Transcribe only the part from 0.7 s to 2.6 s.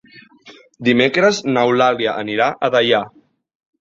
Dimecres n'Eulàlia anirà